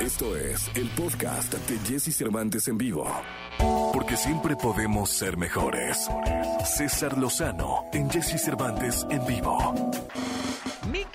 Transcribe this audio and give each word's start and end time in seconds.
Esto 0.00 0.34
es 0.34 0.70
el 0.76 0.88
podcast 0.96 1.52
de 1.52 1.78
Jesse 1.80 2.16
Cervantes 2.16 2.68
en 2.68 2.78
vivo. 2.78 3.06
Porque 3.92 4.16
siempre 4.16 4.56
podemos 4.56 5.10
ser 5.10 5.36
mejores. 5.36 6.08
César 6.64 7.18
Lozano 7.18 7.84
en 7.92 8.08
Jesse 8.08 8.40
Cervantes 8.42 9.06
en 9.10 9.26
vivo. 9.26 9.74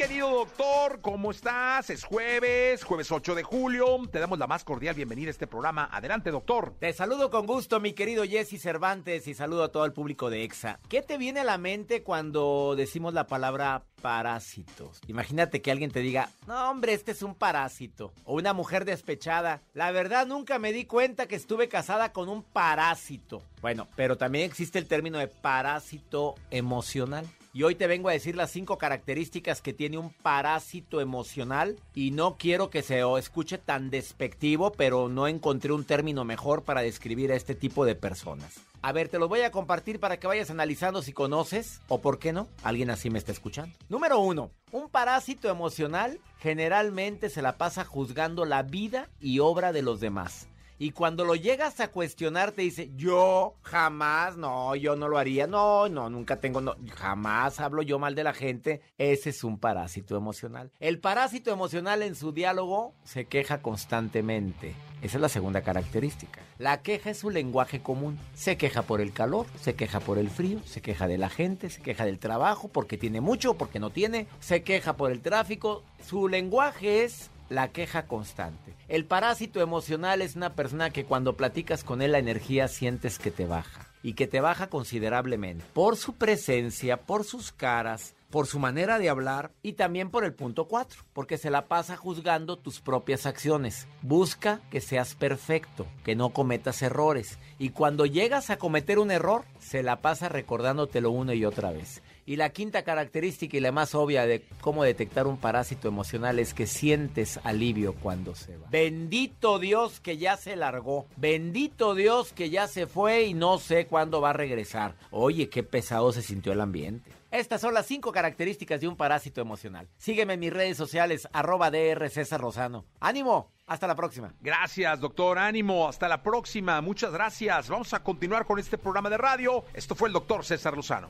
Querido 0.08 0.30
doctor, 0.30 1.02
¿cómo 1.02 1.32
estás? 1.32 1.90
Es 1.90 2.04
jueves, 2.04 2.84
jueves 2.84 3.12
8 3.12 3.34
de 3.34 3.42
julio. 3.42 3.98
Te 4.12 4.20
damos 4.20 4.38
la 4.38 4.46
más 4.46 4.64
cordial 4.64 4.94
bienvenida 4.94 5.30
a 5.30 5.32
este 5.32 5.48
programa. 5.48 5.90
Adelante, 5.92 6.30
doctor. 6.30 6.76
Te 6.78 6.94
saludo 6.94 7.32
con 7.32 7.48
gusto, 7.48 7.80
mi 7.80 7.94
querido 7.94 8.24
Jesse 8.24 8.62
Cervantes, 8.62 9.28
y 9.28 9.34
saludo 9.34 9.64
a 9.64 9.72
todo 9.72 9.84
el 9.84 9.94
público 9.94 10.30
de 10.30 10.44
EXA. 10.44 10.80
¿Qué 10.90 11.02
te 11.02 11.18
viene 11.18 11.40
a 11.40 11.44
la 11.44 11.58
mente 11.58 12.04
cuando 12.04 12.76
decimos 12.78 13.16
la 13.16 13.26
palabra 13.26 13.84
parásitos? 14.04 15.02
Imagínate 15.08 15.64
que 15.64 15.72
alguien 15.72 15.90
te 15.90 16.02
diga, 16.02 16.30
no, 16.46 16.70
hombre, 16.70 16.94
este 16.94 17.14
es 17.14 17.24
un 17.24 17.34
parásito. 17.34 18.14
O 18.26 18.36
una 18.36 18.54
mujer 18.54 18.86
despechada. 18.86 19.64
La 19.74 19.90
verdad, 19.90 20.28
nunca 20.28 20.60
me 20.60 20.72
di 20.72 20.86
cuenta 20.86 21.26
que 21.26 21.36
estuve 21.36 21.68
casada 21.68 22.14
con 22.14 22.30
un 22.30 22.44
parásito. 22.44 23.42
Bueno, 23.60 23.88
pero 23.96 24.20
también 24.20 24.46
existe 24.46 24.78
el 24.78 24.88
término 24.88 25.18
de 25.18 25.30
parásito 25.30 26.36
emocional. 26.52 27.26
Y 27.56 27.64
hoy 27.64 27.76
te 27.76 27.88
vengo 27.88 28.10
a 28.10 28.12
decir 28.12 28.36
las 28.36 28.52
cinco 28.52 28.78
características 28.78 29.62
que 29.62 29.72
tiene 29.72 29.98
un 29.98 30.10
parásito 30.12 31.00
emocional. 31.00 31.80
Y 31.94 32.12
no 32.12 32.36
quiero 32.38 32.70
que 32.70 32.82
se 32.82 33.02
escuche 33.18 33.58
tan 33.58 33.90
despectivo, 33.90 34.74
pero 34.74 35.08
no 35.08 35.26
encontré 35.30 35.72
un 35.72 35.86
término 35.86 36.26
mejor 36.26 36.64
para 36.64 36.82
describir 36.82 37.32
a 37.32 37.38
este 37.38 37.56
tipo 37.56 37.86
de 37.86 37.96
personas. 37.96 38.60
A 38.82 38.92
ver, 38.92 39.08
te 39.08 39.20
los 39.20 39.30
voy 39.30 39.40
a 39.40 39.52
compartir 39.52 40.02
para 40.02 40.20
que 40.20 40.28
vayas 40.28 40.50
analizando 40.50 41.02
si 41.02 41.14
conoces 41.14 41.80
o 41.88 42.02
por 42.02 42.20
qué 42.20 42.34
no. 42.34 42.50
Alguien 42.62 42.90
así 42.90 43.10
me 43.10 43.20
está 43.20 43.32
escuchando. 43.32 43.74
Número 43.88 44.20
uno, 44.20 44.52
un 44.74 44.90
parásito 44.90 45.50
emocional 45.50 46.20
generalmente 46.40 47.30
se 47.30 47.42
la 47.42 47.58
pasa 47.58 47.86
juzgando 47.86 48.44
la 48.44 48.64
vida 48.64 49.08
y 49.22 49.40
obra 49.40 49.72
de 49.72 49.82
los 49.82 50.02
demás. 50.02 50.50
Y 50.78 50.92
cuando 50.92 51.24
lo 51.24 51.36
llegas 51.36 51.80
a 51.80 51.90
cuestionar, 51.90 52.52
te 52.52 52.64
dice, 52.64 52.92
yo 52.96 53.56
jamás, 53.62 54.36
no, 54.36 54.76
yo 54.76 54.96
no 54.96 55.08
lo 55.08 55.18
haría, 55.18 55.48
no, 55.48 55.88
no, 55.88 56.10
nunca 56.10 56.42
tengo, 56.42 56.60
no, 56.60 56.76
jamás 56.96 57.62
hablo 57.62 57.82
yo 57.82 57.98
mal 57.98 58.14
de 58.14 58.24
la 58.26 58.34
gente. 58.34 58.82
Ese 58.98 59.30
es 59.30 59.44
un 59.44 59.58
parásito 59.58 60.18
emocional. 60.18 60.72
El 60.80 61.00
parásito 61.00 61.52
emocional 61.52 62.04
en 62.04 62.16
su 62.16 62.34
diálogo 62.34 62.94
se 63.06 63.26
queja 63.26 63.62
constantemente. 63.62 64.76
Esa 65.02 65.18
es 65.18 65.22
la 65.22 65.30
segunda 65.30 65.62
característica. 65.62 66.42
La 66.58 66.82
queja 66.82 67.12
es 67.12 67.20
su 67.20 67.30
lenguaje 67.30 67.82
común. 67.82 68.18
Se 68.34 68.58
queja 68.58 68.82
por 68.82 69.02
el 69.02 69.14
calor, 69.14 69.46
se 69.62 69.76
queja 69.76 70.00
por 70.00 70.18
el 70.18 70.30
frío, 70.30 70.60
se 70.66 70.82
queja 70.82 71.08
de 71.08 71.18
la 71.18 71.30
gente, 71.30 71.70
se 71.70 71.82
queja 71.82 72.06
del 72.06 72.20
trabajo 72.20 72.68
porque 72.68 72.98
tiene 72.98 73.22
mucho, 73.22 73.54
porque 73.54 73.80
no 73.80 73.92
tiene, 73.92 74.28
se 74.40 74.64
queja 74.64 74.98
por 74.98 75.12
el 75.12 75.22
tráfico. 75.22 75.84
Su 76.06 76.28
lenguaje 76.28 77.04
es 77.04 77.30
la 77.50 77.70
queja 77.70 78.08
constante. 78.08 78.76
El 78.88 79.06
parásito 79.06 79.62
emocional 79.62 80.22
es 80.22 80.36
una 80.36 80.54
persona 80.54 80.90
que 80.90 81.06
cuando 81.06 81.36
platicas 81.36 81.84
con 81.84 82.02
él 82.02 82.12
la 82.12 82.20
energía 82.20 82.68
sientes 82.68 83.20
que 83.20 83.32
te 83.32 83.46
baja 83.46 83.88
y 84.04 84.14
que 84.14 84.28
te 84.28 84.40
baja 84.40 84.68
considerablemente 84.68 85.66
por 85.74 85.98
su 85.98 86.14
presencia, 86.14 86.98
por 86.98 87.24
sus 87.24 87.52
caras, 87.52 88.14
por 88.30 88.48
su 88.48 88.60
manera 88.60 89.00
de 89.00 89.10
hablar 89.10 89.52
y 89.64 89.74
también 89.74 90.10
por 90.10 90.26
el 90.26 90.34
punto 90.34 90.68
4, 90.68 91.04
porque 91.14 91.38
se 91.38 91.50
la 91.50 91.68
pasa 91.68 91.96
juzgando 91.96 92.58
tus 92.58 92.82
propias 92.82 93.26
acciones. 93.26 93.88
Busca 94.02 94.60
que 94.70 94.82
seas 94.82 95.16
perfecto, 95.16 95.88
que 96.04 96.16
no 96.16 96.30
cometas 96.30 96.82
errores 96.82 97.40
y 97.58 97.70
cuando 97.70 98.06
llegas 98.06 98.50
a 98.50 98.58
cometer 98.58 99.00
un 99.00 99.10
error, 99.10 99.46
se 99.60 99.84
la 99.84 100.02
pasa 100.02 100.30
recordándotelo 100.30 101.12
una 101.12 101.34
y 101.34 101.46
otra 101.46 101.72
vez. 101.72 102.04
Y 102.28 102.38
la 102.38 102.50
quinta 102.50 102.84
característica 102.84 103.56
y 103.56 103.60
la 103.60 103.72
más 103.72 103.94
obvia 103.94 104.26
de 104.26 104.44
cómo 104.62 104.84
detectar 104.84 105.28
un 105.28 105.38
parásito 105.38 105.88
emocional 105.88 106.40
es 106.40 106.56
que 106.56 106.66
sientes 106.66 107.40
alivio 107.44 107.94
cuando 107.94 108.34
se 108.34 108.58
va. 108.58 108.68
Bendito 108.72 109.60
Dios 109.60 110.00
que 110.00 110.18
ya 110.18 110.36
se 110.36 110.56
largó. 110.56 111.06
Bendito 111.18 111.94
Dios 111.94 112.34
que 112.34 112.50
ya 112.50 112.68
se 112.68 112.88
fue 112.88 113.24
y 113.24 113.36
no 113.36 113.60
sé 113.60 113.86
cuándo 113.86 114.22
va 114.22 114.32
a 114.32 114.34
regresar. 114.34 114.96
Oye, 115.12 115.50
qué 115.50 115.62
pesado 115.62 116.12
se 116.12 116.24
sintió 116.24 116.54
el 116.54 116.62
ambiente. 116.62 117.12
Estas 117.30 117.62
son 117.62 117.74
las 117.74 117.86
cinco 117.86 118.12
características 118.12 118.80
de 118.82 118.88
un 118.88 118.96
parásito 118.96 119.42
emocional. 119.42 119.88
Sígueme 119.98 120.34
en 120.36 120.40
mis 120.40 120.54
redes 120.54 120.78
sociales, 120.78 121.28
arroba 121.34 121.70
DR 121.70 122.10
César 122.10 122.40
Rosano. 122.40 122.86
¡Ánimo! 123.02 123.52
Hasta 123.68 123.88
la 123.88 123.96
próxima. 123.96 124.34
Gracias, 124.42 125.00
doctor. 125.00 125.38
Ánimo. 125.38 125.88
Hasta 125.88 126.08
la 126.08 126.22
próxima. 126.22 126.80
Muchas 126.82 127.12
gracias. 127.12 127.70
Vamos 127.70 127.94
a 127.94 128.04
continuar 128.04 128.46
con 128.46 128.60
este 128.60 128.78
programa 128.78 129.10
de 129.10 129.18
radio. 129.18 129.66
Esto 129.74 129.96
fue 129.96 130.08
el 130.08 130.14
doctor 130.14 130.46
César 130.46 130.76
Lozano. 130.76 131.10